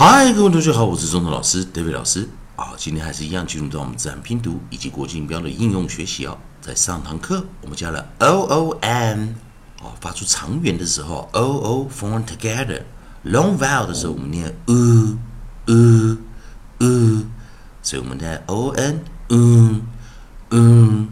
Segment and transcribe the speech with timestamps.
[0.00, 2.66] 嗨，各位同学好，我是中头老师 David 老师啊。
[2.76, 6.38] 今天还是一样进入到我们自然拼读以及国际音标的应用学习哦。
[6.60, 9.34] 在上堂课我们教了 o o n
[9.82, 12.80] 啊，发出长元的时候 o o form together。
[13.24, 15.18] long vowel 的时候我们念 u
[15.66, 16.16] u
[16.78, 17.26] u，
[17.82, 19.82] 所以我们在 o n 嗯
[20.50, 21.08] 嗯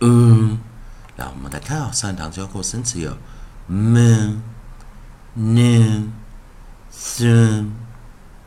[0.00, 0.58] 嗯。
[1.14, 3.16] 那我们来看啊，上一堂教过生词有
[3.70, 4.38] moon
[5.38, 6.08] noon
[6.92, 7.66] soon。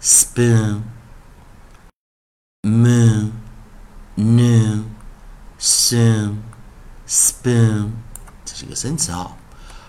[0.01, 0.81] Spoon,
[2.63, 3.31] moon,
[4.17, 4.85] noon,
[5.59, 6.37] soon,
[7.07, 7.91] spoon，
[8.43, 9.37] 这是一个生词啊，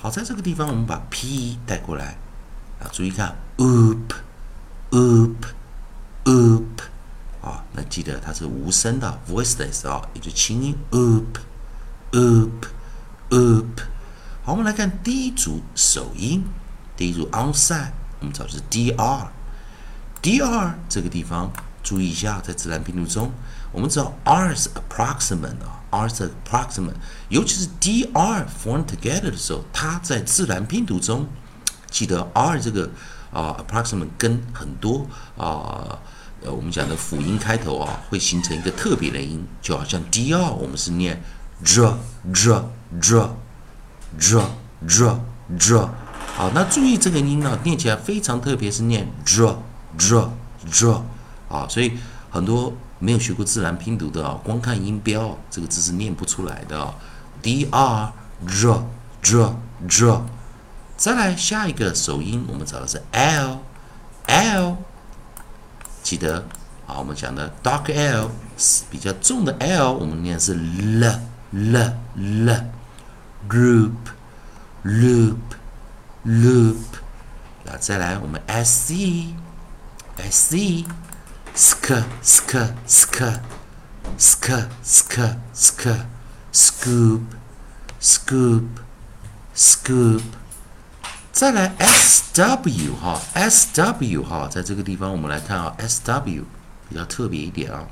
[0.00, 2.16] 好，在这个地方我们把 p 带过来
[2.80, 5.42] 啊，注意看，oop，oop，oop，
[7.42, 12.62] 啊，那记得它是无声的，voiceless 啊，也就轻音，oop，oop，oop。
[14.44, 16.44] 好，我们来看第一组首音，
[16.96, 21.50] 第一组 onside，我们找的是 dr，dr 这个地方
[21.82, 23.32] 注意一下，在自然拼读中，
[23.72, 25.77] 我们知道 r 是 approximate 啊。
[25.90, 26.94] R 是 approximate，
[27.28, 31.26] 尤其是 dr form together 的时候，它在自然拼读中，
[31.90, 32.90] 记得 R 这个
[33.32, 35.98] 啊 approximate 跟很多啊
[36.42, 41.22] 呃我们讲的辅音开头啊，会形成一个特别的音，就好像 dr 我们是念
[41.64, 41.94] dr
[42.32, 42.64] dr
[43.00, 43.30] dr
[44.18, 44.44] dr
[44.86, 45.18] dr
[45.58, 45.88] dr，
[46.36, 49.56] 好，那注意这个音呢，念起来非常特别，是念 dr
[49.98, 50.28] dr
[50.70, 51.02] dr，
[51.48, 51.94] 啊，所以
[52.30, 52.72] 很多。
[53.00, 56.92] 没有学过自然拼读的啊，光看音标，这个字是念不出来的啊。
[57.40, 58.12] d r r
[59.22, 59.54] r
[60.00, 60.22] r，
[60.96, 63.60] 再来下一个首音，我们找的是 l
[64.26, 64.76] l，
[66.02, 66.44] 记得
[66.88, 71.20] 啊，我们讲的 dark l 是比较重的 l，我们念是 l
[71.52, 73.92] l l，loop
[74.82, 75.36] loop
[76.26, 76.76] loop，
[77.62, 79.28] 那再来我们 s c
[80.16, 80.84] s c。
[81.58, 82.54] Sk sk
[82.86, 83.40] sk
[84.16, 84.46] sk
[84.84, 85.18] sk
[85.52, 85.88] sk
[86.52, 87.22] scoop
[88.00, 88.68] scoop
[89.56, 90.22] scoop，
[91.32, 96.44] 再来 s w 哈 s w 哈，在这个地方我们来看啊 s w
[96.88, 97.88] 比较特别一点啊，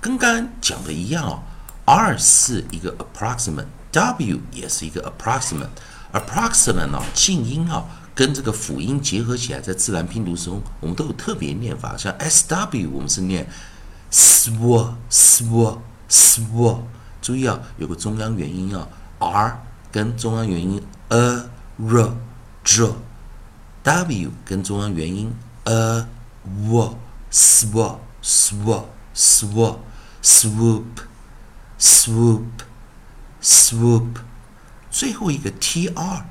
[0.00, 1.38] 跟刚刚讲的一样啊
[1.84, 7.84] ，r 是一个 approximate，w 也是一个 approximate，approximate 啊静音啊。
[8.20, 11.96] 跟这个辅音结合起来，在自然拼读中，我们都有特别念法。
[11.96, 13.48] 像 S W，我们是念
[14.12, 16.80] sw sw sw，
[17.22, 18.86] 注意啊，有个中央元音啊
[19.20, 21.48] ，R 跟中央元音 a r
[21.78, 22.12] r
[23.82, 26.06] w 跟中央元音 a
[26.44, 26.98] w
[27.32, 29.76] sw sw sw
[30.22, 30.84] swoop
[31.80, 32.44] swoop
[33.42, 34.16] swoop，
[34.90, 36.26] 最后一个 T R。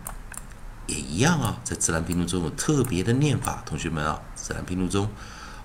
[1.19, 5.06] 一样啊，在自然拼读中有特别的念法，同学们啊，自然拼读中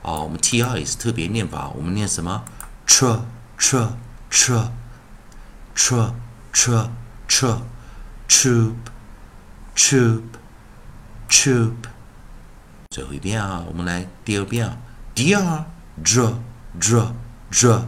[0.03, 2.45] 啊，我们 T R 也是特别念法，我们念什么
[2.89, 3.21] ？tr
[3.57, 3.91] tr
[4.33, 4.71] tr
[5.77, 6.11] tr
[6.53, 6.89] tr
[7.29, 7.61] tr
[8.27, 8.73] troop
[9.77, 10.23] troop
[11.29, 11.75] troop。
[12.91, 14.77] 最后一遍啊，我们来第二遍啊
[15.15, 15.67] ，D R
[16.03, 16.35] dr
[16.81, 17.13] dr
[17.53, 17.85] dr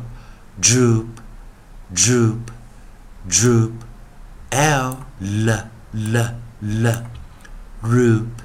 [0.63, 1.07] droop
[1.93, 2.39] droop
[3.29, 3.73] droop
[4.51, 7.05] L l l l
[7.86, 8.42] roop,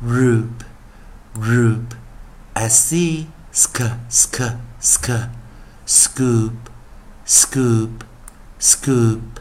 [0.00, 0.64] roop,
[1.34, 1.94] roop.
[2.54, 4.42] I see, sk, sk,
[4.80, 5.10] sk,
[5.86, 6.70] scoop,
[7.24, 8.04] scoop,
[8.58, 9.40] scoop.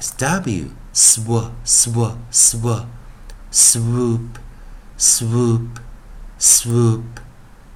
[0.00, 2.86] SW, sw, sw, sw,
[3.50, 4.38] swoop,
[4.96, 5.80] swoop,
[6.38, 7.20] swoop.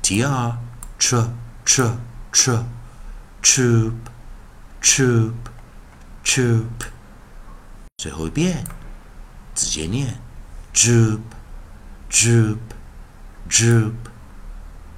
[0.02, 0.58] TR,
[0.98, 1.30] tr,
[1.64, 1.98] tr,
[2.32, 2.64] tr,
[3.42, 4.10] troop,
[4.80, 5.50] troop,
[6.22, 6.86] troop.
[7.96, 8.64] 最后一遍，
[9.54, 10.20] 直接念。
[10.73, 11.21] Droop,
[12.09, 12.59] droop,
[13.47, 13.93] droop,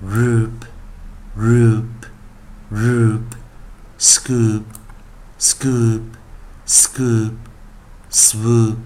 [0.01, 0.65] roop,
[1.35, 1.85] roop,
[2.69, 3.35] roop,
[3.97, 4.65] scoop,
[5.37, 6.03] scoop,
[6.65, 7.33] scoop,
[8.09, 8.77] swoop,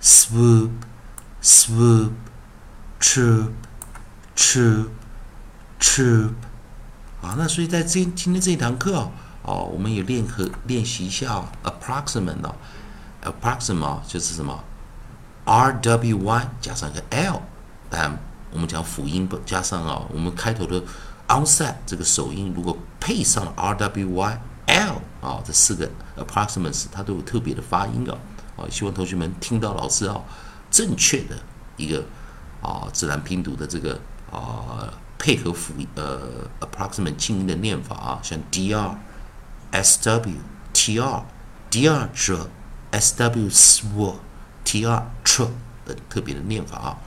[0.00, 0.70] swoop
[1.40, 2.12] swoop
[2.98, 3.52] troop
[4.34, 4.88] troop
[5.78, 6.32] troop
[7.20, 9.12] 啊，那所以在这今天这一堂课哦，
[9.42, 12.54] 哦，我们也练和练习一下 approximate 哦
[13.22, 14.64] ，approximate 就是什么
[15.44, 17.40] r w y 加上一个 l，
[17.90, 18.18] 但
[18.52, 20.82] 我们讲辅音不加上啊，我们开头的
[21.28, 28.18] onset 这个首音如果配上 r w y l 啊，这四个 approximates 它都有特别的发音哦，
[28.56, 30.20] 啊，希望同学们听到老师啊
[30.70, 31.36] 正确的
[31.76, 32.04] 一个
[32.60, 34.00] 啊自然拼读的这个
[34.30, 34.92] 啊。
[35.16, 36.20] 配合辅呃
[36.60, 38.94] approximate 静音的念法啊，像 dr、
[39.72, 40.34] sw、
[40.74, 41.22] tr、
[41.70, 42.50] d r 者
[42.90, 44.14] s w sw、
[44.74, 45.50] sw sw、tr 车
[45.84, 46.98] 等特别的念法啊。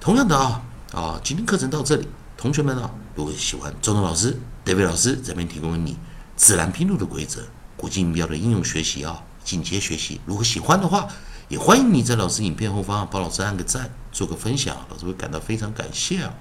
[0.00, 5.96] 同样的啊啊，今天课程到这里，同学们啊，如果喜欢周东老师、David 老师这边提供给你
[6.36, 7.42] 自然拼读的规则、
[7.76, 10.20] 国际音标的应用学习啊，进阶学习。
[10.26, 11.08] 如果喜欢的话，
[11.48, 16.32] 也欢迎你在老师影片后方帮老师按个赞，做个分享，老师会感到非常感谢啊。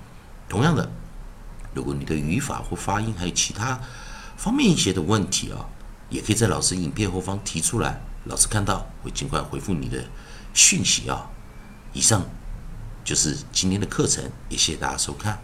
[0.50, 0.90] 同样的，
[1.74, 3.80] 如果你的语法或发音还有其他
[4.38, 5.66] 方面一些的问题啊，
[6.10, 10.04] 也可以在老师影片后方提出来，老师看到会尽快回复你的
[10.54, 11.30] 讯息啊。
[11.94, 12.26] 以上
[13.04, 15.40] 就是今天的课程，也谢谢大家收看。